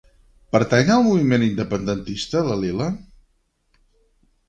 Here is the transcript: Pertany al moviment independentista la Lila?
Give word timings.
Pertany 0.55 0.89
al 0.95 1.03
moviment 1.09 1.45
independentista 1.49 2.45
la 2.51 2.59
Lila? 2.65 2.91